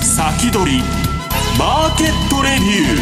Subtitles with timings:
[0.00, 0.78] 先取り
[1.58, 2.94] マーケットレビュ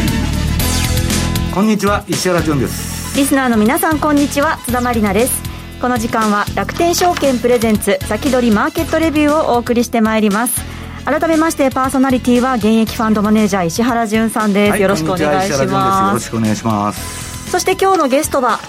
[1.51, 1.53] ー。
[1.53, 3.15] こんにちは石原潤です。
[3.15, 5.43] リスナーの皆さんこんにちは津田まりなです。
[5.79, 10.59] この時間は楽天証券プレゼンツ先取りマーケットレビューをお送りしてまいります。
[11.05, 15.61] 改めましてパーソナリティは現役ファンドマネージャー石原潤さんです、はい、よろしくお願いします。
[15.61, 17.51] よろしくお願いします。
[17.51, 18.59] そして今日のゲストは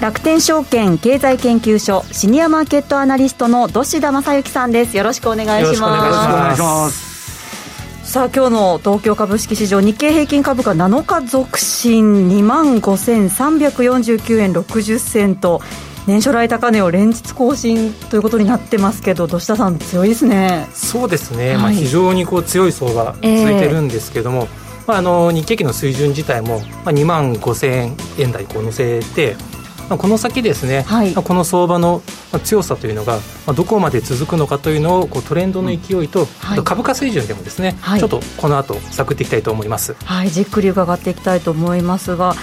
[0.00, 4.96] 楽天証券経済研究所シニアマーケットアナリストの土志田正幸さんです。
[4.96, 8.10] よろしくお願いします。
[8.10, 15.60] さあ今日の東京株式市場日経平均株価7日続伸2万5349円60銭と
[16.06, 20.66] 年初来高値を連日更新ということになってますけど土下さん強いですね。
[20.72, 29.49] そうですね、はい、まあ、非常にこう強い相場続いてるんですけども、えー、まあ、あの日経期の水準自体も、まあ、2万5000円台こう乗せてまあ、
[29.98, 32.02] この先ですね、はい、この相場の
[32.44, 36.26] 強さというのが、まあ、どこまで続くのかというのをこうトレンドの勢いと、うん
[36.64, 42.34] 株価水準でもですね、はい、ちょっとこの後探っていきたいと思います、はい、じっくり伺っていきたいと思いますが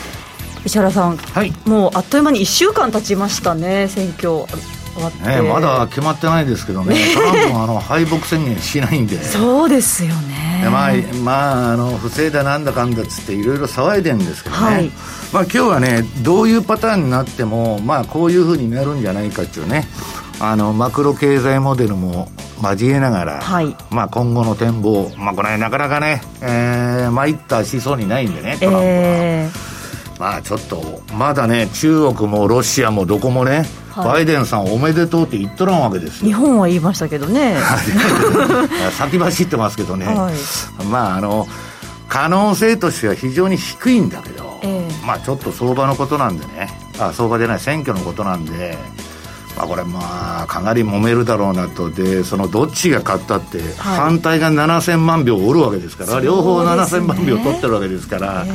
[0.66, 4.46] 石原さん、はい、もうあっという間に1週間経ちましたね選挙
[5.24, 10.92] ね、まだ決まってないですけどね、 トランプもあの敗北宣言しないんで、そうですよね、まあ、
[11.24, 14.92] まあ、あの不正だなんだかんだっつって、いろいろ騒いでるんですけどね、はい、
[15.32, 19.88] まあ今日はね、どういうパターンになっても、まあ、こういうふうになるんじゃないかっていうね、
[20.40, 22.30] あのマクロ経済モデルも
[22.62, 28.82] 交えながら、はい、まあ、今後の展望、まあ、これ、なかなかね、えー、参ったしそうにないんでね、トランプは。
[28.84, 29.78] えー。
[30.20, 33.66] まあちょっと、まだね、中国もロシアもどこもね、はい、
[34.04, 37.58] バイデンさんおめでとうって言っとらんわけです日本は言いましたけどね。
[38.98, 41.48] 先走ってますけどね、はい、まああの、
[42.08, 48.78] 可能性としては非常に低いんだけど、えー、まあちょっと相場のことなんでね、あ相場じゃない、選挙のことなんで、
[49.58, 51.90] まあ、これまあかなり揉めるだろうなと。
[51.90, 58.46] でそのどっちが勝ったって、反対が7000万票おるわけですから、両方7000万票取ってるわけですから、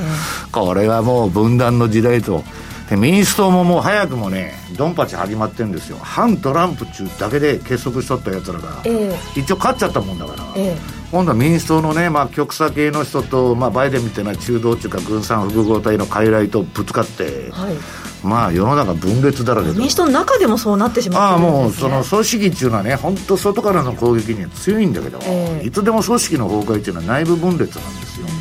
[0.50, 2.44] これはもう分断の時代と。
[2.92, 5.96] で民主党ももう早くもねドンパチ始まってるんですよ。
[5.96, 28.38] 反トランプ中だけで結束しとったやつらが、えー、一応勝っちゃったもんだから、えー、今度は民主党のね、まあ、極左系の人と、まあ、バイデンみたいな中道っていうか軍産複合体の傀儡とぶつかって、はい、まあ世の中分裂だらけ民主党の中でもそうなってしまってるんです、ね、ああもうその組織っていうのはね本当外からの攻撃には強いんだけど、えー、いつでも組織の崩壊っていうのは内部分裂なんですよ、だか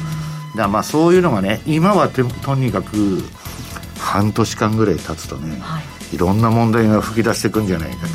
[0.64, 3.24] らまあそういうのがね今はとにかく
[4.02, 5.80] 半年間ぐらい経つとね、は
[6.12, 8.08] い、いろんな問題が噴き出していくんじゃないか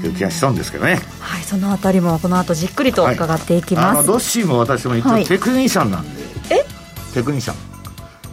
[0.00, 1.00] という気がしたんですけどね。
[1.20, 6.22] はいそのあたりもこの後じっくりと伺っていきます、はい、あのドッシーも私も一応テクニシャンなんで、
[6.54, 7.12] はい、え？
[7.14, 7.56] テクニシャン。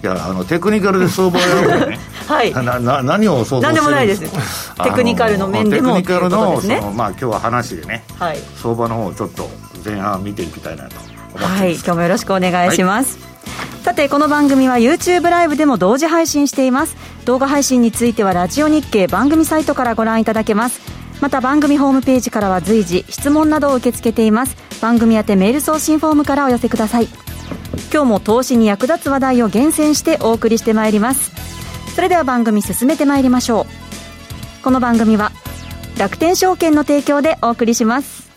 [0.03, 1.99] いやあのテクニカルで相場をやるね。
[2.27, 2.51] はい。
[2.53, 4.21] なな何を想像何でもないです。
[4.83, 9.49] テクニカルの面でもテクニカルの、ね、そのまあ今日は話でね、はい、相場の方をちょっと
[9.85, 10.95] 前半見ていきたいなと
[11.35, 11.73] はい。
[11.73, 13.30] 今日もよろしくお願いします、はい
[13.83, 16.95] さてこの番組は YouTube ライブでも同時配信しています。
[17.25, 20.81] 動画配信についてはラジオ日経番組サイトからご覧いただけます。
[21.19, 24.55] また番組ホームページからは随時質問などを受け付けています。
[24.81, 27.07] 番組宛てメール送信フォームからお寄せください。
[27.91, 31.31] 今日も投資に役立つ話題を厳選してお送りしてまいります。
[31.95, 33.67] それでは番組進めてまいりましょ
[34.59, 34.63] う。
[34.63, 35.31] この番組は
[35.97, 38.30] 楽天証券の提供でお送りします。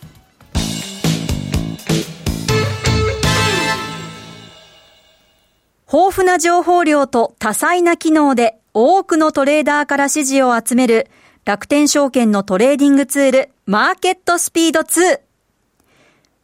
[5.86, 11.08] 豊富な情報量と多彩な機能で多くのトレーダーから支持を集める
[11.44, 15.20] 楽天証券のトレーディングツールマーケットスピード2。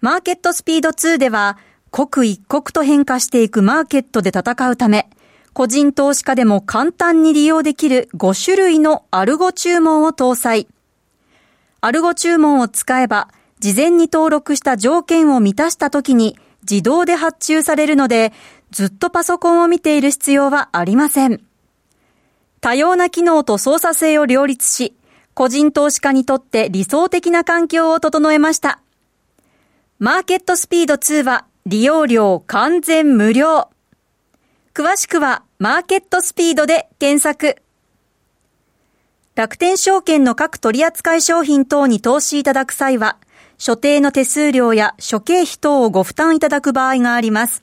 [0.02, 1.58] マーケットスピード2では
[1.90, 5.08] 刻一刻と変化していくマーケットで戦うため
[5.54, 10.68] 個人投資家でも簡単に利用できる5種類のアルゴ注文を搭載。
[11.80, 13.28] アルゴ注文を使えば
[13.58, 16.38] 事前に登録した条件を満たした時に
[16.70, 18.32] 自動で発注されるので
[18.70, 21.40] ずっとパソコンを見ている必要はありません。
[22.60, 24.94] 多様な機能と操作性を両立し、
[25.34, 28.80] 個人投資家にとって理想的な環境を整えました。
[29.98, 33.70] マーケットスピード2は利用料完全無料。
[34.74, 37.62] 詳しくはマーケットスピードで検索。
[39.34, 43.16] 楽天証券の各取扱商品等に投資いただく際は、
[43.58, 47.62] 所定の手数料や諸経費等をご負担いただく場合があります。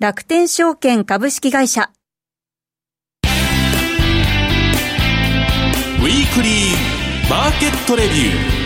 [0.00, 1.88] 楽天証券株式会社
[3.22, 8.64] ウィークリーマーケットレビュー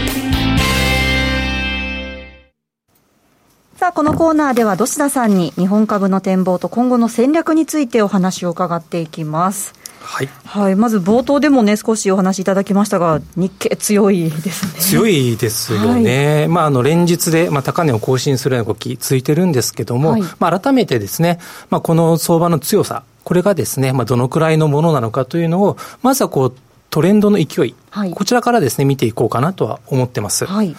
[3.76, 9.77] さあ、このコーナーでは、土田さんに日本株の展望と今後の戦略についてお話を伺っていきます。
[10.08, 14.80] はい、はい、まず冒頭でもね、少しお話いただきましたが、日経強いですね。
[14.80, 16.36] 強いですよね。
[16.36, 21.38] はい、まあ、あの、連日で、まあ、高値を更新するような動き、続いてるんですけども、はい、まあ、改めてですね、
[21.68, 26.54] まあ、この相場の強さ、これがですね、まあ、どのくらいのものなのかというのを、まずはこう、
[26.88, 30.46] トレンドの勢い、はい、こちらからですね、見ていこうかなとは思ってます。
[30.46, 30.74] はい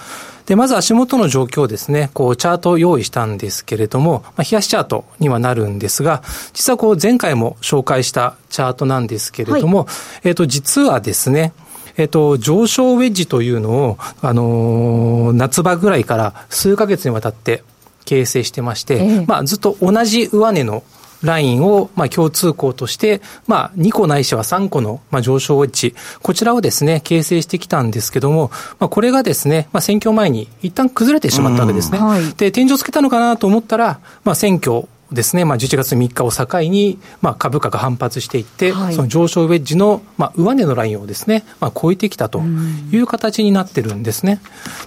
[0.49, 6.23] で、まず足元の状況をですね、こう、チャートを用意したんですけれども、まあ、冷やしチャートにはなるんですが、
[6.53, 9.85] 実はこう、前回も紹介したチャートなんですけれども、は
[10.23, 11.53] い、えっ、と、実はですね、
[11.97, 17.61] えっと、上昇ウェッジというのを、あのー、夏場ぐらいから数ヶ月にわたって
[18.05, 20.81] 形成してまして、ええ、まあ、ずっと同じ上値の
[21.23, 31.99] ラインを、まあ、共通項として、まあ、2個ないしは3個の、まあ、上昇ウェッジ、こちらをですね、形成してきたんですけども、まあ、これがですね、まあ、選挙前に一旦崩れてしまったわけですね。
[31.99, 44.39] はい、で、天井つけたのかなと思ったら、まあ、選挙、ですね、まあ、11月3日を境に、まあ、株価が反発していって、はい、その上昇ウェッジの、まあ、上値のラインをですね、まあ、超えてきたという形になってるんですね。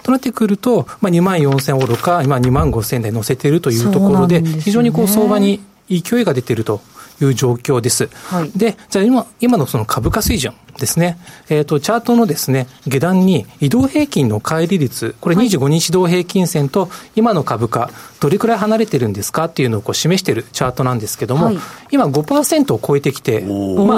[0.03, 5.59] となってくると、まあ、2万4000おろか、まあ、2万5000台乗せているというところで、でね、非常にこう相場に
[6.01, 6.81] 勢いが出ていると
[7.21, 8.09] いう状況です。
[8.25, 11.17] はい、で、じゃあ今、今のその株価水準ですね。
[11.49, 21.57] えっ、ー、と、チャートのですね、下段に移動平均の乖離率、これ25日移動平均線と今の株価、どれくらい離れてるんですかっていうのをこう示しているチャートなんですけども、はい、
[21.91, 23.47] 今5%を超えてきて、まあ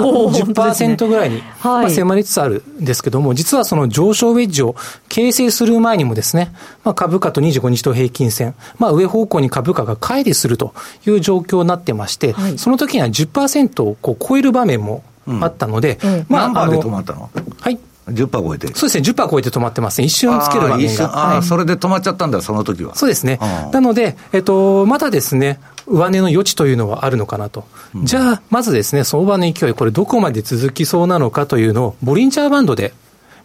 [0.02, 4.76] 10%ぐらいに、まあ、迫りつつあるんですけども、実はその上昇ウェッジを
[5.08, 6.52] 形成する前にもですね、
[6.84, 10.74] まあ、株価と25日移動平均線、まあ、上方向に株価が乖離すると
[11.06, 15.04] いう状況になってまして、はい、その時には10%をこう超える場面も
[15.40, 17.30] あったので、うん、まあ、何で止まったの？
[17.60, 17.78] はい。
[18.08, 20.06] 10%超えてそうですね、10%超えて止まってますね。
[20.06, 21.30] 一瞬つける場面が。
[21.30, 22.94] あ、はい、それで止まっちゃったんだ、その時は。
[22.94, 23.40] そうですね。
[23.72, 25.58] なので、えっと、まだですね、
[25.88, 27.64] 上値の余地というのはあるのかなと。
[27.96, 32.94] うん、じゃあ、まずですね、相場の勢い、これどこまで続きそうなのかというのを、ボリンジャーバンドで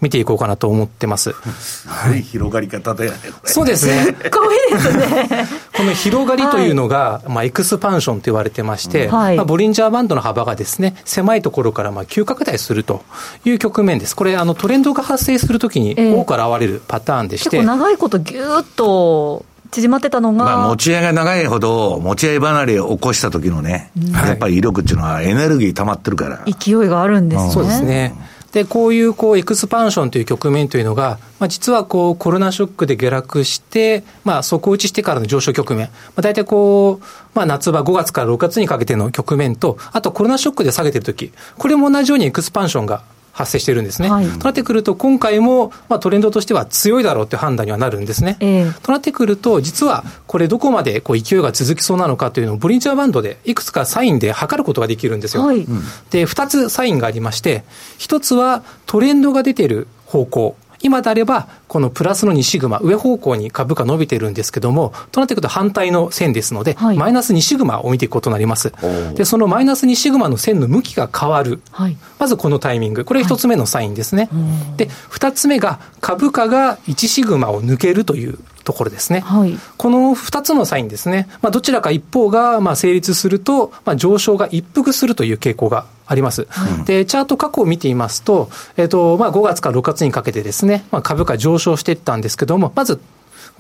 [0.02, 1.34] 見ていこうかなと思ってます。
[1.60, 4.04] すごい広がり方だよね、そうですね。
[4.04, 5.48] すごいですね。
[5.78, 13.04] この広がりというのが、まあ、エクスパンションと言われてまして、はい、まあ、ボリンジャーバンドの幅がですね、狭いところからまあ急拡大すると
[13.46, 14.16] いう局面です。
[14.16, 17.58] これ、あの、トレンドが発生するときに多く現れるパターンでして。
[17.58, 20.44] えー、結構長いことぎゅーっと縮まってたのが。
[20.44, 26.42] まあ、持ち合いが長いほど、持ち合い離れを起こした時のね、うん、やっぱり威力っていうのはエネルギー溜まってるから。
[26.46, 27.52] 勢いがあるんですね。
[27.52, 28.14] そうですね。
[28.52, 44.10] で、こういうこう expansion という局面というのが、まあ、実はこうコロナショックで下落して、まあ、底打ちしてからの上昇局面、まあ、大体こう、まあ、夏場5月から6月にかけての局面と、あとコロナショックで下げてるとき、これも同じように expansion が発生してるんですね。
[44.10, 48.38] はい、となってくると、今回も、まあ、トレンドとしては強いだろうという判断にはなるんですね。
[48.40, 55.46] えー、となってくると、実はこれどこまでこう勢いが続きそうなのかというのを、ボリンジャーバンドでいくつかサインで測ることができるんですよ。
[55.46, 55.66] はい、
[56.10, 57.64] で、2つサインがありまして、
[58.00, 60.56] 1つはトレンドが出てる方向。
[60.82, 68.74] 今であれば、このプラスの2シグマ、上方向に株価伸びてるんですけども、となってくると反対の線ですので、はい、マイナス2シグマを見ていくことになります。
[69.16, 71.62] で、そのマイナス2シグマの線の向きが変わる。
[71.72, 73.06] はい、まずこのタイミング。
[73.06, 74.30] これ1つ目のサインですね。
[74.32, 79.22] はい、で、2つ目が株価が1シグマを抜けるというところですね。
[79.22, 81.28] はい、この2つのサインですね。
[81.42, 86.46] まあ、どちらか一方がまあ成立すると、まあ、上昇が一服するという傾向があります。
[86.50, 93.00] はい、で、チャート過去を見ていますと、えっ、ー、と、まあ、5月から6月にかけてですね、まあ、株価上昇していったんですけども、まず、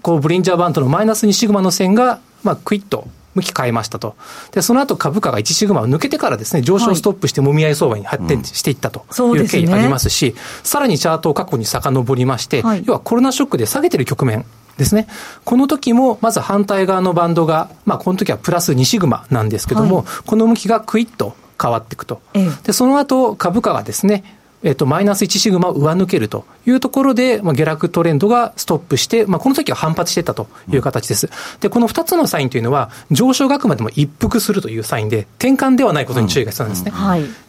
[0.02, 4.16] こう、ブリンジャーバンドのマイナス2シグマの線が、まあ、クイッと向き変えましたと。
[4.52, 9.06] で、その後株価が1シグマを抜けてからですね、上昇ストップしてもみ合い相場に発展していったと
[9.38, 14.46] いう経緯ありますし、はいうんすね、さらにチャートを過去に遡りまして、はい、要はコロナショックで下げてる局面
[14.78, 15.08] ですね。
[15.46, 22.22] この時も、まず反対側のバンドが、まあ、この時はプラス2シグマなんですけども、はい、この向きがクイッと変わっていくと。
[22.64, 24.24] で、その後、株価がですね、
[24.64, 31.30] えっと、マイナス1シグマを上抜けるというところで、まあ、下落トレンドがストップして、まあ、この時は反発していったという形です。
[31.60, 36.92] で、この2つのサインというのは、上昇額までも一服するというサインで、転換ではないことに注意が必要なんですね。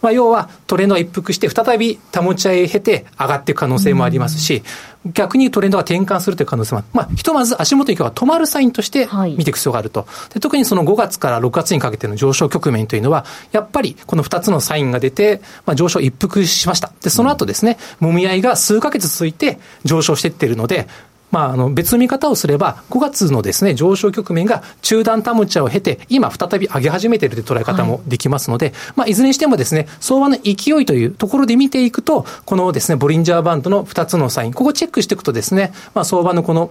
[0.00, 4.62] まあ、要は、トレンドが一服して、再び保ち合いを経て上がっていく可能性もありますし、
[5.06, 6.88] 逆にトレンドが転換するという可能性もある。
[6.92, 10.06] まあ、ひとまず足元には止まるサインとして見ていく必要があると。
[10.32, 16.92] で特にその5月から6月にかけての上昇局面というのは、やっぱりこの2つのサインが出て、まあ、上昇一服しました。
[17.02, 20.86] で、その後ですね、もみ合いが数ヶ月続いて上昇していっているので、
[21.32, 36.70] まあ、あの別の見方をすれば、5月のですね、上昇局面が中断タムチャを経て、今再び上げ始めているという捉え方もできますので、はいまあ、いずれにしてもですね、相場の勢いというところで見ていくと、このですね、ボリンジャーバンドの2つのサイン、ここチェックしていくとですね、まあ、相場のこの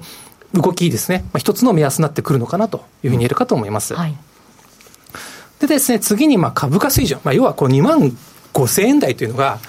[0.54, 3.96] 動きですね、まあ、一つの目安になってくるのかなというふうに言えるかと思います。
[3.96, 4.16] うんはい、
[5.60, 8.16] でですね、次にまあ株価水準、まあ、要はこう2万
[8.54, 9.60] 5000円台というのが、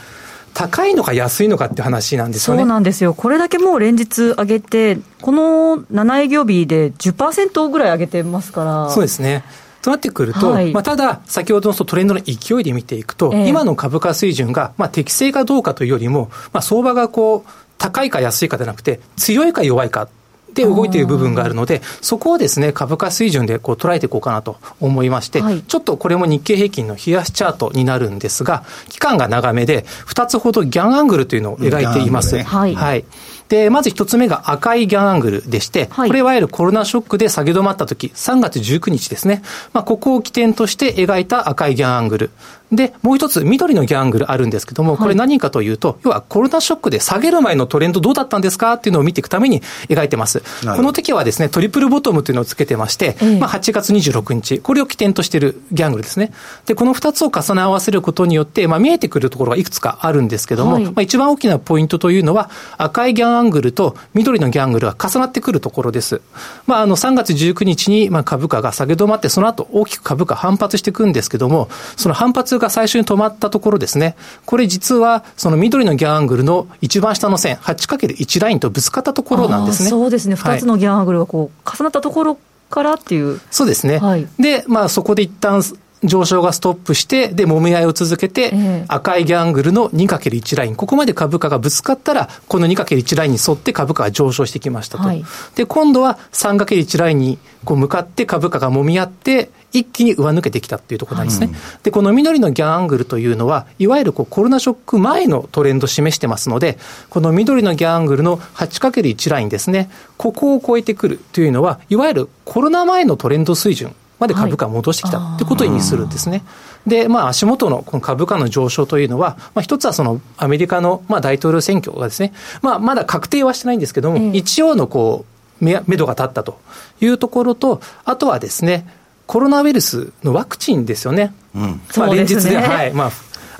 [0.54, 2.62] 高いのか安いのかって話なんですよね。
[2.62, 3.14] そうなんですよ。
[3.14, 8.90] これだけもう連日上げて、この7営業日で10%ぐらい上げてますから。
[8.90, 9.44] そうですね。
[9.82, 20.08] となってくると、はい、まあ、ただ、先ほどのトレンドの勢いで見ていくと、えー、今の株価水準が、まあ、適正かどうかというよりも、まあ、相場がこう、高いか安いかではなくて、強いか弱いか
[20.54, 32.36] で動いている部分があるので、そこをですね、株価水準でこう捉えていこうかなと思いまして、はい、ちょっとこれも日経平均の冷やしチャートになるんですが、期間が長めで、2つほどギャンアングルというのを描いています。
[32.36, 33.04] ね、はい、はい
[33.52, 39.42] で、まず一つ目が赤いギャンアングルでして、はい、これはいわゆるコロナショックで下げ止まった時、3月19日ですね。
[39.74, 42.30] まあ、ここを起点として描いた赤いギャンアングル。
[42.72, 50.42] で、もう一つ、緑のギャングルあるんですけども、これ何かというと、はい、要はコロナショックで下げる前のトレンドどうだったんですかっていうのを見ていくために描いてます。
[50.64, 56.32] この時はですね、トリプルボトムというのをつけてまして、ええ、まあ8月26日、これを起点としているギャングルですね。
[56.64, 62.48] で、この2つを重ね合わせることによって、まあ見えてくるところがいくつかあるんですけども、はい、まあ一番大きなポイントというのは、
[62.78, 66.22] 赤いギャングルと緑のギャングルが重なってくるところです。
[66.66, 74.16] まああの3月19日にまあ株価が下げ止まって、その後大きく株価反発していくんですけども、その反発が最初に止まったところですね、
[74.46, 79.90] これ実は、その緑のギャンアングルの一番下の線、8×1 ラインとぶつかったところなんですね。
[79.90, 82.38] そうですね、2つのギャンアングルがこう重なったところ
[82.70, 83.40] からっていう。
[83.50, 83.98] そうですね。
[83.98, 85.62] はい、で、まあそこで一旦
[86.04, 95.04] 上昇がストップして、で、揉み合いを続けて、赤いギャングルの 2×1 ライン、ここまで株価がぶつかったら、この 2×1 ラインに沿って株価が上昇してきましたと。
[95.04, 101.46] はい、で、今度は 3×1 ラインにこう向かって株価が揉み合って、一気に上抜けてきたっていうところなんですね。
[101.46, 106.78] はい、で、この緑のギャングルというのは、いわゆるこうコロナショック前のトレンドを示してますので、
[107.08, 116.44] この緑のギャングルの 8×1 ラインですね、ここを超えてくるというのは、いわゆるコロナ前のトレンド水準まで株価を戻してきたということを意味するんですね。
[116.86, 125.24] で、まあ、足元のこの株価の上昇というのは、まあ、一つはそのアメリカのまあ大統領選挙がですね、まあ、まだ確定はしてないんですけども、え一応のこ
[125.60, 126.60] う、め、めどが立ったと
[127.00, 128.86] いうところと、あとはですね、
[129.26, 131.34] コロナウイルスのワクチンですよね。
[131.54, 133.10] うん、まあ、連日で、はい、まあ、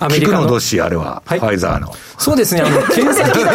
[0.04, 0.46] アメリカの。
[0.46, 1.92] どし、あれは、はい、ファイザーの。
[2.18, 3.52] そうですね、あの、 検査結果、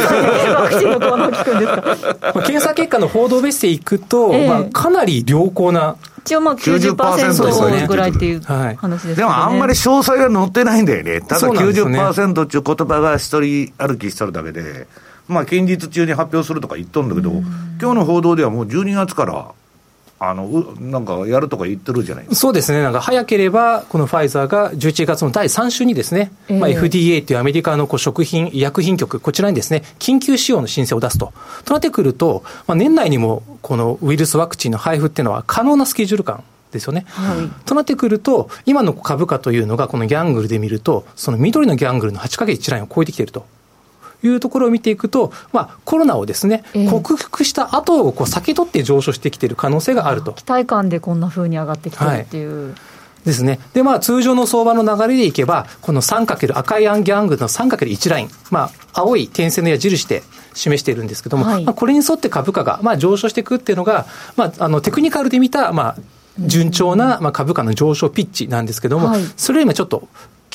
[2.42, 5.96] 検査結果の報道ベースでいくと、えー、まあ、かなり良好な
[6.27, 11.22] 一応まあ90%ぐらいっていう話です、ね、でもあんまり詳細が載ってないんだよね。
[11.22, 14.88] ただ90%っていう言葉が一人歩きしとるだけで、
[15.29, 19.51] まあ近日中に発表するとか言っとるんだけど、今日の報道ではもう12月から
[20.20, 20.48] あの
[20.80, 31.34] なんかやるとか言ってるじゃないそうですね、なんか早ければ、このファイザーが11月の第3週にですね、えー、まあ、FDA というアメリカのこう食品、医薬品局、こちらにですね、緊急使用の申請を出すと。
[31.66, 37.06] となってくると、まあ、年内にもこのウイルスワクチンの配布っていうのは可能なスケジュール感ですよね。
[37.10, 43.46] はい、となってくると、今の株価というのが、このギャングルで見ると、その緑のギャングルの 8×1 ラインを超えてきていると。
[44.24, 50.34] いうところを見ていくと、まあ、コロナをですね、えー、克服した後をこう先取って上昇してきている可能性があると。
[50.34, 52.68] 期待感でこんなふうに上がってきてるっていう。
[52.70, 52.76] はい
[53.28, 53.60] ですね。
[53.74, 64.06] で、まあ、通常の相場の流れでいけば、この 3× 赤いアンギャングルの 3×1 ライン、まあ、青い点線の矢印で示しているんですけども、はい、まあ、これに沿って株価が、まあ、上昇していくっていうのが、
[64.38, 65.96] まあ、あの、テクニカルで見た、まあ、
[66.40, 70.08] 順調な、まあ、株価の上昇ピッチなんですけども、はい、それよりもちょっと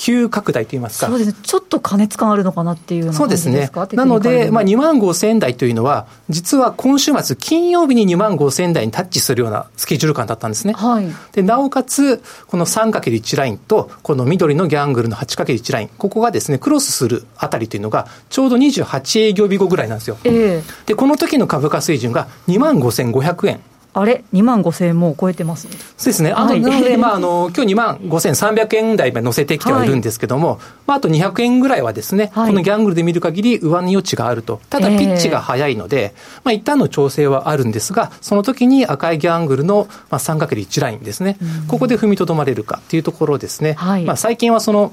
[0.02, 1.06] 急拡大といいますか。
[1.06, 1.36] そうですね。
[1.44, 3.70] ちょっと過熱感あるのかなっていうそうですね。
[3.92, 10.72] なので、まあ、2万5千台というのは、実は今週末、金曜日に2万5千台にタッチするようなスケジュール感だったんですね。
[10.72, 11.06] はい。
[11.30, 20.18] で、なおかつ、この 3×1 ラインと、この緑のギャングルの 8×1 ライン、ここがですね、クロスするあたりというのが、ちょうど28営業日後ぐらいなんですよ。
[20.24, 23.60] えー、で、この時の株価水準が2万5500円。
[23.94, 25.74] あれ、2万5000円もう超えてますね。
[25.98, 26.32] そうですね。
[26.32, 34.60] あの、はい、なので、まあ、あの、今日2万5300円台まで乗せてきてはいるんですけども、はい、まあ、あと200円ぐらいはですね、はい、このギャングルで見る限り上値余地があると。
[34.70, 41.36] ただ、ピッチが早いので、えー、まあ、一旦の調整はあるんですが、その時に赤いギャングルの、まあ、3×1 ラインですね、
[41.68, 43.76] ここで踏みとどまれるかっていうところですね。
[43.78, 44.92] まあ、最近はその、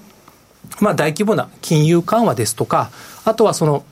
[0.81, 2.89] まあ、大規模な金融緩和ですとか、
[3.23, 3.83] あとはその、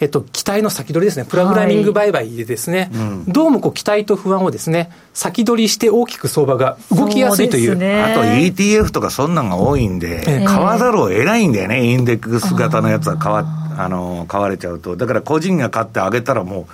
[0.00, 7.72] えっと、期待の先取りですね、プログラミング売買でですね、はい、どうもこう期待と不安をですね、先取りして大きく相場が動きやすいという。
[7.72, 13.44] うね、あと ETF とかそんなんが多いんで、えー、買わざるを得ないんだよね、インデックス型のやつは買わ
[13.76, 14.96] あの買われちゃうと。
[14.96, 16.66] だから個人が買ってあげたらもう、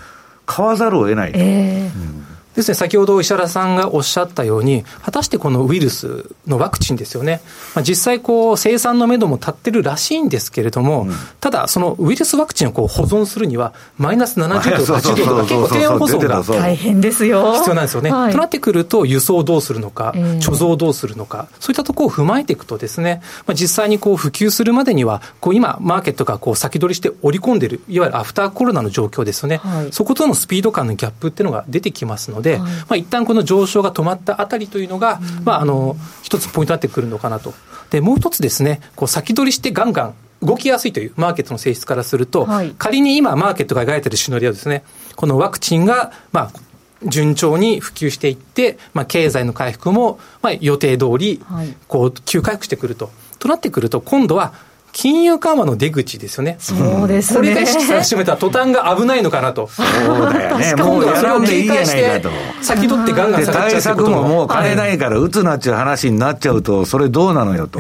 [0.47, 1.39] 買わざるを得ないと。
[1.39, 7.41] えーうんですね、先ほど石原さんがおっしゃったように、果たしてこのウイルスのワクチンですよね、
[7.75, 17.55] まあ、実際こう、生産のめども立ってるらしいんですけれども、うん、ただ、そのウイルスワクチンをこう保存するには、マイナス70度、80度とか、結構低温保存が大変ですよ。
[17.55, 18.11] 必要なんですよね。
[18.11, 32.61] はい、となってくると、輸送どうするのか、貯蔵どうするのか、そういったところを踏まえていくとですね、まあ、実際にこう普及するまでには、こう今、マーケットがこう先取りして織り込んでいる、いわゆるアフターコロナの状況ですよね、はい、そことのスピード感のギャップっていうのが出てきますので、はい。
[32.61, 37.55] まあ、一旦この上昇が止まったあたりというのが、まあ、あの、一つポイントになってくるのかなと。
[37.91, 44.85] で、もう一つですね、こう先取りしてガンガン動きやすいというマーケットの性質からすると、はい、仮に今、マーケットが描いているシナリオですね、
[45.17, 46.61] このワクチンが、まあ、
[47.05, 51.43] 順調に普及していって、まあ、経済の回復も、まあ、予定通り、
[51.89, 53.11] こう、急回復してくると。
[53.39, 54.55] となってくると、今度は、
[54.97, 56.57] 金融緩和の出口ですよね。
[56.59, 56.75] そ
[57.05, 57.39] うですね。
[57.39, 59.67] これが意識され始めた途端が危ないのかなと。
[59.67, 59.87] そう
[60.33, 60.75] だよね。
[60.75, 62.31] もうやらんでいいやないかと。
[62.63, 67.79] 先取ってガンガン下がっちゃう対策ももう金ないから打つなっちゅう話になっちゃうと、それどうなのよと。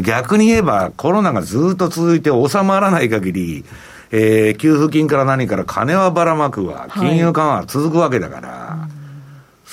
[0.00, 3.64] 逆に言えばコロナがずっと続いて収まらない限り、
[4.10, 8.63] えー、給付金から何から金はばらまくわ、金融緩和は続くわけだから、はい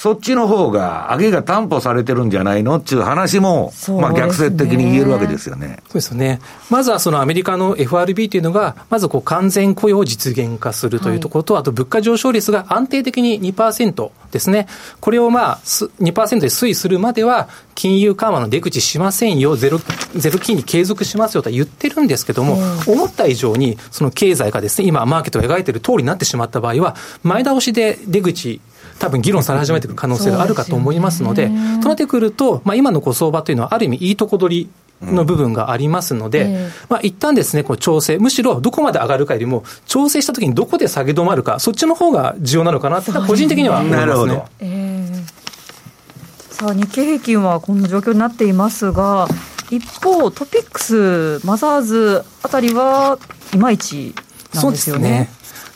[0.01, 5.77] そっちの方が上げが担保されてるんじゃないのっていう話も、ね、まあ逆説的に言えるわけですよね。
[5.83, 6.41] そうですよね。
[6.71, 14.65] まずはそのアメリカの FRB というのが、まずこう完全雇用を実現化するというところと、はい、あと物価上昇率が安定的に2%ですね。
[15.01, 19.79] これをまあ2%で推移するまでは、金融緩和の出口しませんよ、ゼロ、
[20.15, 28.61] ゼロ金利継続しますよとは言ってるんですけども、思った以上にその経済がですね、今マーケットが描いている通りになってしまった場合は、前倒しで出口
[29.01, 34.69] 多分議論され始めていく可能性があるかと思いますので、でね、となってくると、まあ、今のご相場というのは、ある意味、いいとこ取
[35.01, 44.43] りの部分がありますので、うんまあ一旦ですね、こう調整、むしろどこまで上がるかよりも、調整したときにどこで下げ止まるか、そっちの方が重要なのかなって、個人的には思いますね。
[44.59, 49.27] えー、さあ、日経平均はこんな状況になっていますが、
[49.71, 53.17] 一方、トピックス、マザーズあたりは
[53.55, 54.13] いまいち
[54.53, 55.31] なんですよね。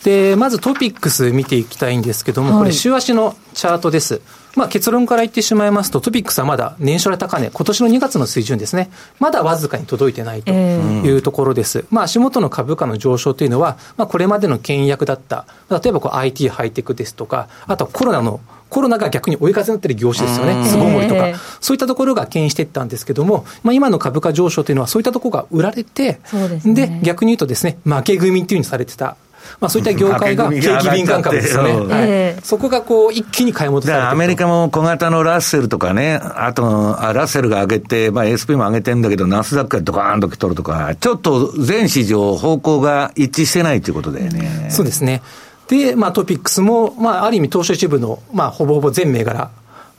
[0.05, 4.21] で、まずトピックス見ていきたいんですけども、これ週足のチャートです。
[4.55, 8.91] まあ結論から言ってしまいますと、トピックスはまだ年初来高値、今年の2月の水準ですね。
[9.19, 11.79] まだわずかに届いてないというところです。
[11.79, 26.19] えー、まあ足元の株価の上昇というのは、まあこれまでの倹約だった、例えばこう IT ハイテクですとか、あとはコロナのコロナが逆に追い風になってる業種ですよね、巣ごもりとか、そういったところが牽引していったんですけども、まあ、今の株価上昇というのは、そういったところが売られて、
[26.63, 29.17] で、ね、逆に言うとですね、負け組っていうふうにされてた
[29.59, 44.67] まあ、そういった業界が景気敏感株ですよね、はい、そこがこう一気に買い戻されてアメリカも小型のラッセルとかね、あとあラッセルが上げて、まあ、SP も上げてるんだけど、ナスダックがドカーンと来とるとか、ちょっと全市場、方向が一致してないということだよね。
[44.69, 45.21] そうですね
[45.67, 49.49] で、まあ、トピックスも、まあ、ある意味、東証一部の、まあ、ほぼほぼ全銘柄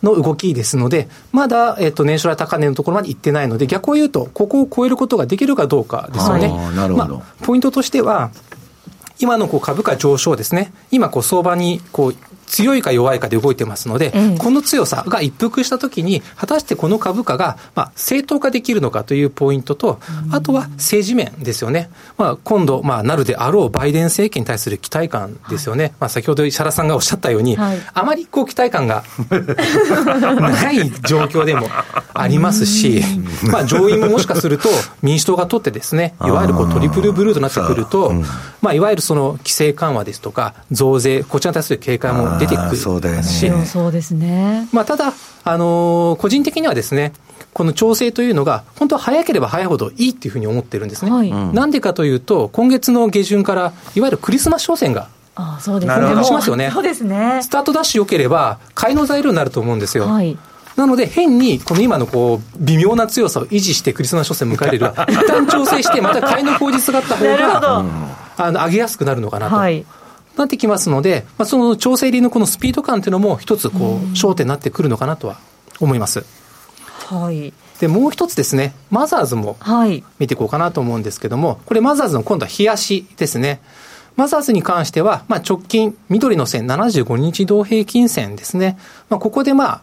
[0.02, 6.48] の動きですので、まだ、えっ、と、年初来高値のところまで行ってないので、逆を言うと、ここを超えることができるかどうかですよね。
[6.74, 7.16] なるほど。
[7.16, 8.30] まあ、ポイントとしては、
[9.18, 21.90] 今のこう株価上昇ですね、今こう相場にこう強いか弱いかで動いてますので、ええ、この強さが一服したときに、果たしてこの株価が、まあ、正当化できるのかというポイントと、あとは政治面ですよね。
[22.16, 25.84] まあ、今度、まあ、なるであろうバイデン政権に対する期待感ですよね。
[25.84, 31.68] はい、まあ、先ほど石原さんがおっしゃったように、はい、あまりこう期待感が ない状況でも
[32.14, 33.02] ありますし、
[33.50, 34.68] まあ、上院ももしかすると
[35.02, 38.12] 民主党が取ってですね、いわゆるこうトリプルブルーとなってくると、
[38.62, 43.22] まあ、いわゆるその規制緩和ですとか、増税、こちらに対する警戒も出てくるそうだよね。
[43.22, 44.68] そうですね。
[44.72, 45.12] まあ、ただ、
[45.44, 47.12] あのー、個人的にはですね、
[47.52, 51.10] この調整というのが、本当は早ければ早いほどいいっていうふうに思ってるんですね。
[51.10, 56.24] はい、なんでかというと、今月の下旬から、いわゆるクリスマス商戦があそうですね。
[56.24, 56.70] しますよね。
[56.74, 57.40] そうですね。
[57.42, 60.06] スタートダッシュ良ければ、買いの材料になると思うんですよ。
[60.08, 60.36] はい。
[60.76, 67.84] なので、変に、この今のこう、微妙な強さを維持してクリスマス商戦迎えれる、 一旦調整して、また買いの口実があった方が、
[68.36, 69.56] あの、上げやすくなるのかなと。
[69.56, 69.84] はい
[70.36, 75.38] なってきますので、まあ、その調整入りのこのスピード感というのも一つこう焦点になってくるのかなとは
[75.80, 76.24] 思います。
[77.08, 77.52] はい。
[77.80, 79.56] で、もう一つですね、マザーズも
[80.18, 83.60] 見ていこうかなと思うんですけども、これマザーズの今度は冷やしですね。
[84.16, 88.78] マザーズに関しては、まあ、直近、緑の線、75日同平均線ですね。
[89.10, 89.82] まあ、ここでまあ、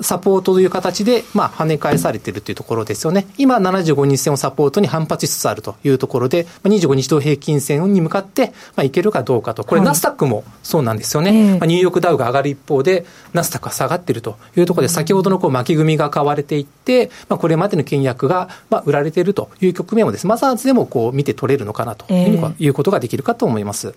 [0.00, 3.26] サポートという形で、まあ、跳ね返されているというところですよね。
[3.38, 9.64] 今、75日線をサポートに反発しつつあるというところで、25日同平均線に向かって、まあ、いけるかどうかと。
[9.64, 11.30] これ、ナスダックもそうなんですよね。
[11.30, 23.94] はい、まあ、ニューヨークダウが上がる一方で、ナスダックが下がっているというところで、先ほどのこう巻き組みが買われていって、まあ、これまでの倹約が、まあ、売られているという局面をです、ね、マザーズでもこう見て取れるのかなということができるかと思います。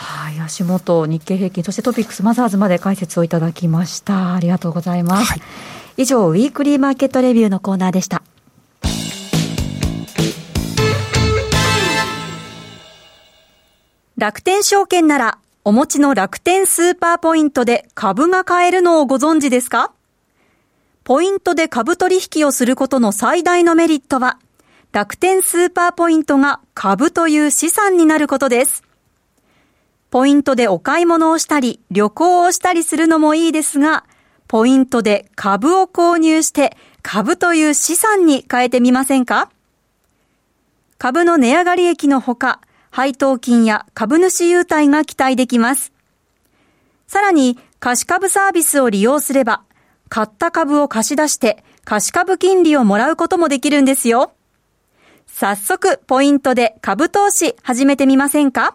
[0.00, 4.32] はい、足元、日経平均、そしてトピックスマザーズまで解説をいただきました。
[4.34, 5.32] ありがとうございます。
[5.32, 5.42] はい、
[5.96, 8.22] 以上、 Weekly Market Review のコーナーでした。
[14.16, 19.92] 楽天証券なら、お持ちの楽天スーパーポイントで株が買えるのをご存知ですか？
[21.02, 24.38] ポイントで株取引をすることの最大のメリットは、
[24.92, 28.84] 楽天スーパーポイントが株という資産になることです。
[30.10, 34.04] ポイントでお買い物をしたり、旅行をしたりするのもいいですが、
[34.46, 39.50] ポイントで株を購入して株という資産に変えてみませんか？
[40.96, 45.92] 株の値上がり益のほか、配当金や株主優待が期待できます。
[47.06, 49.62] さらに、貸し株サービスを利用すれば、
[50.08, 54.32] 買った株を貸し出して貸し株金利をもらうこともできるんですよ。
[55.26, 58.74] 早速、ポイントで株投資始めてみませんか？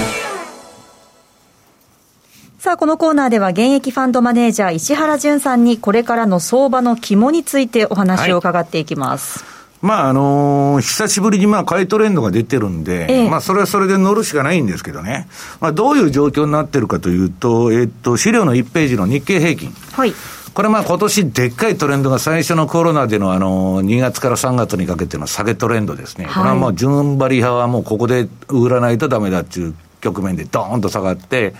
[2.61, 9.39] さあ、このコーナーでは現役ファンドマネージャー石原淳さんにこれからの相場の肝についてお話を伺っていきます。
[9.39, 15.27] はいまああのー、久しぶりにまあ買いトレンドが出てるんで、ええ、まあそれはそれで乗るしかないんですけどね。
[15.59, 19.73] まあどういう状況になってるかというと、えっと、資料の1ページの日経平均。
[19.93, 20.13] はい。
[20.53, 26.25] これまあ今年でっかいトレンドが最初のコロナでのあの、2月から3月にかけての下げトレンドですね。
[26.25, 31.55] はい、これはもう順張り派はもうここで売らないとダメだっていう局面でドーンと下がって、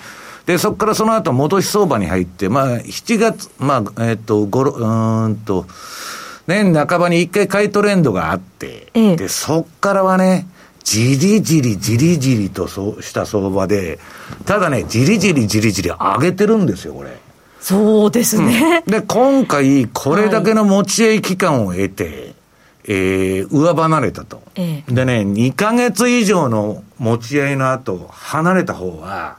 [0.46, 5.66] で、そこからその後戻し相場に入って、まあ、7月、まあ、えっ、と、ごろ、うんと、
[6.48, 10.48] 年半ばに一回買いトレンドがあって、ええ、で、そっからはね、
[10.84, 14.00] じりじりじりじりとそうした相場で、
[14.46, 17.18] ただね、じりじりじりじり上げてるんですよ、これ。
[17.60, 18.84] そうですね。
[18.86, 22.36] うん、で、今回、これだけの持ち合い期間を得て、はい、
[22.88, 24.92] えー、上離れたと、ええ。
[24.92, 29.38] でね、2ヶ月以上の持ち合いの後、離れた方は、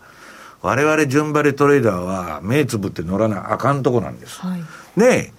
[0.62, 4.40] 我々順張りトレーダーは目つぶって乗らなあかんとこなんです。
[4.40, 4.62] はい、
[4.98, 5.32] で、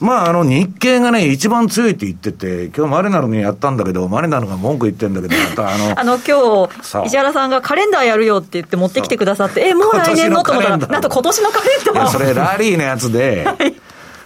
[0.00, 10.42] まあ、あの、日経がね、一番強いって言ってて、今日マレナルにやったんだけど、マレナルが文句言ってんだけど、またあの、 あの、今日、石原さんがカレンダーやるよって言って持ってきてくださって、え、もう来年の？
[10.42, 12.08] と思ったら、なんと今年のカレンダー。
[12.08, 13.74] それラリーのやつで、 はい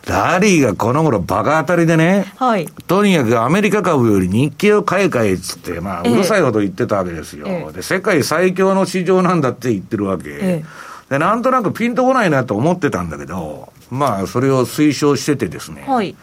[0.06, 10.24] ラリーがこの頃バカ当たりでね、はい、とにかくアメリカ株より日経を買え買えっつって、まあ、うるさいほど言ってたわけですよ、ええ、で、世界最強の市場なんだって言ってるわけ。
[10.30, 10.64] え、
[11.10, 15.84] で、なんとなくピンとこないなと思ってたんだけど、まあ、それを推奨しててですね。
[15.86, 16.14] はい。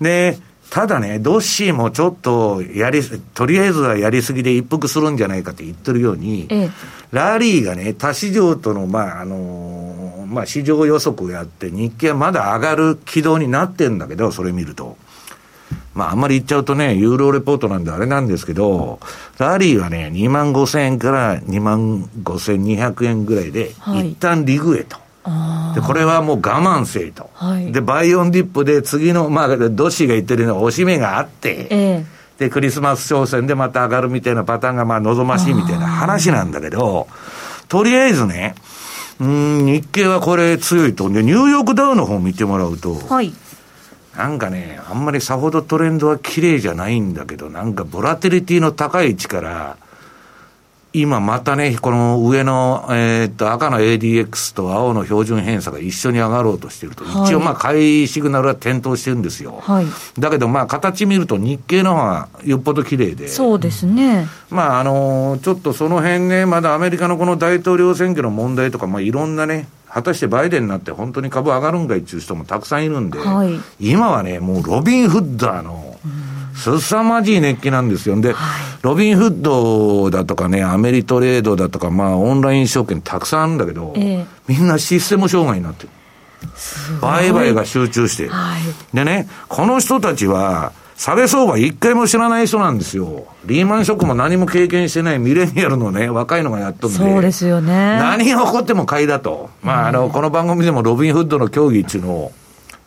[0.00, 0.38] で、
[0.74, 3.00] ただね、ドッシーもちょっとやり、
[3.32, 6.70] とりあえずはやりすぎで一服するんじゃないかって言ってるように、ええ、
[7.12, 14.96] ラリーがね、他市場との、まあ、あのまあ、市場予測をやって、日経はまだ上がる軌道になってんだけど、それ見ると。
[15.94, 18.98] まあ、あんまり言っちゃうとね、ユーロレポートなんであれなんですけど、
[19.38, 23.70] ラリーはね、2万5千円から2万5千200円ぐらいで、
[24.02, 25.03] 一旦利食えと。
[25.74, 27.30] で、これはもう我慢せいと。
[27.34, 37.08] はい、で、 buy on dip で次の、まあ、ドッシーが言ってるような押し目があって、えー、で、クリスマス商戦でまた上がるみたいなパターンがまあ望ましいみたいな話なんだけど、
[37.68, 38.54] とりあえずね、
[39.20, 41.08] うん、日経はこれ強いと。
[41.08, 43.32] で、ニューヨークダウの方見てもらうと、はい、
[44.16, 49.76] なんかね、あんまりさほどトレンドは綺麗じゃないんだけど、なんかボラテリティの高い位置から、
[50.96, 57.04] 今またね、この上の、えー、っと、赤の ADX と青の標準偏差が一緒に上がろうとしてると。
[57.04, 59.58] はい、一応まあ、買いシグナルは点灯してるんですよ。
[59.60, 63.26] はい、だけどまあ、形見ると日経の方がよっぽど綺麗で。
[63.26, 64.28] そうですね。
[64.50, 75.93] まあ、あのー、ちょっとその辺ね、まだアメリカのこの大統領選挙の問題とか、まあ、いろんなね、果たしてバイデンになって本当に株上がるんかいっていう人もたくさんいるんで、はい、今はね、もうロビン・フッダーの、
[76.54, 78.20] すさまじい熱気なんですよ。
[78.20, 78.36] で、はい、
[78.82, 85.88] ロビンフッドだとかね、アメリトレードだとか、まあ、オンライン証券たくさんあるんだけど、えー、みんなシステム障害になってる。
[87.00, 88.28] 売買が集中して。
[88.28, 93.26] はい、でね、この人たちは、下げ相場一回も知らない人なんですよ。
[93.46, 96.96] リーマンショックも何も経験してないミレニアルのね、若いのがやっとんで。
[96.96, 97.96] そうですよね。
[97.98, 99.50] 何が起こっても買いだと。
[99.62, 102.32] まあ、あの、この番組でもロビンフッドの競技っていうのを、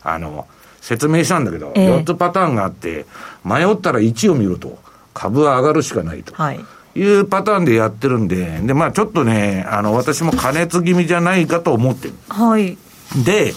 [0.04, 0.48] あの、
[0.88, 3.06] 説明したんだけど、えー、4つパターンがあって、
[3.44, 4.80] 迷ったら1を見ると、
[5.14, 6.34] 株は上がるしかないと。
[6.34, 6.60] はい。
[6.96, 12.14] いうパターンでやってるんで、で、まあちょっとね、あの、私も加熱気味じゃないかと思ってる。
[12.30, 12.78] はい。
[13.26, 13.54] で、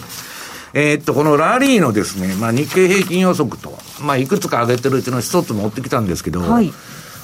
[0.73, 6.73] えー、っと、このラリーのですね、まあ日経平均予測と、まあいくつか上げてるうちの一つ持ってきたんですけど、はい。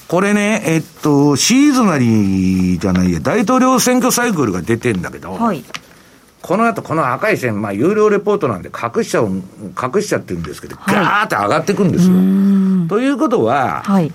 [0.08, 5.66] これね、えっと、シーズナリーじゃないや、大統領選挙サイクルが出てんだけど、はい。
[6.48, 12.16] この後、この赤い線、まあ、有料レポートなんで隠しちゃう、隠しちゃってるんですけど、ガーって上がっていくんですよ。
[12.88, 14.14] ということは、はい、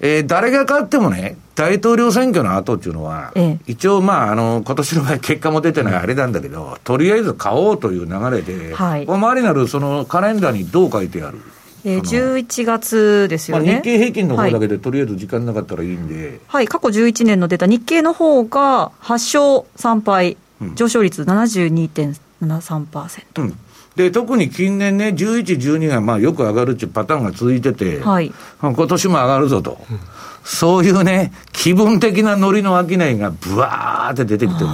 [0.00, 11.38] えー、誰が勝ってもね、大統領選挙の後っていうのは、ええ、一応、まあ、あの、今年の場合結果も出てないあれなんだけど、とりあえず買おうという流れで、はい、周りなるそのカレンダーにどう書いてある？
[11.86, 20.36] えー、11月ですよね、まあ、日経平均の方だけで、はい、とりあえず時間なかったらいいんで、はい、過去11年のデータ、日経の方が8勝3敗、
[20.74, 23.40] 上昇率72.73%。
[23.40, 23.58] うん。
[23.96, 29.98] で、特に近年ね、11、12がまあよく上がるっていうパターンが続いてて、はい、今年も上がるぞと、うん、
[30.44, 34.66] そういうね、気分的なノリの商いがぶわーって出てきてる。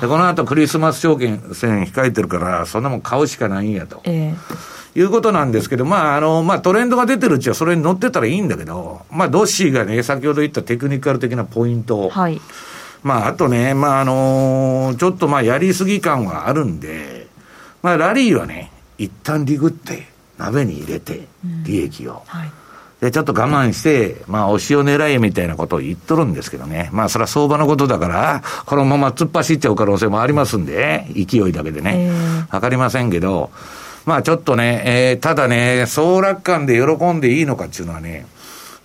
[0.00, 4.00] で、この後クリスマス証券戦控えてるから、そんなもん買うしかないんやと。
[4.04, 12.40] えー、いうことなんですけど、まあ、あの、まあ、トレンドが出てるうちはそれに乗ってたらいいんだけど、まあ、ドッシーがね、先ほど言ったテクニカル的なポイント、はい、
[13.04, 17.26] まあ、あとね、まあ、あのー、ちょっとまあ、やりすぎ感はあるんで、
[17.82, 20.06] まあ、ラリーはね、一旦リグって、
[20.38, 21.28] 鍋に入れて、
[21.64, 22.12] 利益を。
[22.12, 22.50] うんはい、
[23.02, 26.88] で、ちょっと我慢して、まあ、押しを狙えみたいなことを言っとるんですけどね。
[26.92, 32.10] まあ、それは相場のことだから、このまま突っ走っちゃう可能性もありますんで、勢いだけでね。
[32.50, 33.50] わかりませんけど、
[34.06, 38.26] まあ、ちょっとね、えー、ただね、総楽観で喜んでいいのかっていうのはね、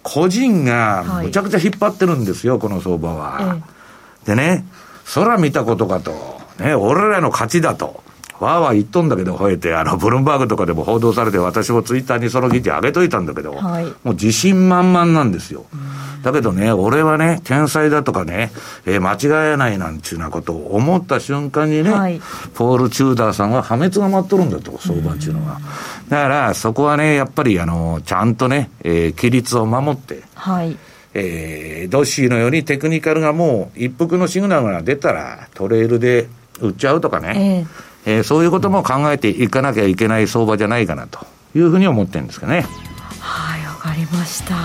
[0.04, 3.38] 個人がむちゃくちゃ引っ張ってるんですよ、はい、この相場は。
[3.40, 3.79] えー
[4.26, 4.66] でね、
[5.14, 8.04] 空見たことかと、ね、俺らの勝ちだと。
[8.40, 15.66] わーわー言っとんだけど、吠えて、あの、ブルームバーグとかでも報道されて、私もツイッターにその記事上げといたんだけど、はい、もう自信満々なんですよ。
[16.24, 18.52] だけどね、俺はね、天才だとかね、
[18.86, 22.22] えー、間違えないなんちゅうなことを思った瞬間にね、はい、
[22.54, 25.60] ポール・チューダーさんは破滅が待っとるんだと、相場っていうのは。
[26.08, 30.78] だから、そこはね、やっぱり、あの、ちゃんとね、えー、規律を守って、はい
[31.13, 36.28] えー、ドッシーのようにテクニカルがもう一服のシグナルが出たら、トレールで
[36.60, 37.65] 売っちゃうとかね、
[38.06, 42.65] えー、えー、そういうことも考えていかなきゃいけない相場じゃないかなというふうに思ってるんですかね。
[43.19, 44.56] はい、わかりました。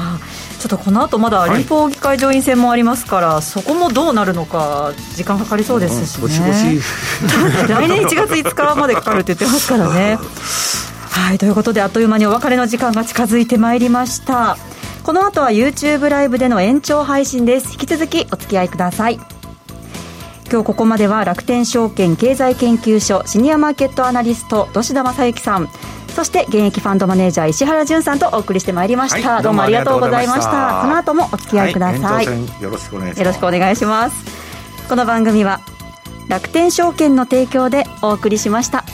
[0.65, 6.81] ちょっとこの後まだ連邦議会上院選もありますから、はい、そこもどうなるのか、時間かかりそうですしね。
[7.63, 10.19] うん、来年1月5日までかかるって言ってますからね。
[11.11, 14.57] はい、ということで、あっという間にお別れの時間が近づいてまいりました。
[15.05, 17.73] この後は YouTube ライブでの延長配信です。
[17.73, 19.17] 引き続きお付き合いください。
[20.51, 25.69] 今日ここまでは楽天証券経済研究所シニアマーケットアナリスト土田正幸さん。
[26.09, 30.81] そして現役ファンドマネージャー石原潤さんとお送りしてまいりました、はい、どうもありがとうございました。
[30.83, 33.19] この後もお付き合いください、はい、よろしくお願いします。
[33.19, 35.61] よろしくお願いしますこの番組は
[36.29, 38.85] 楽天証券の提供でお送りしました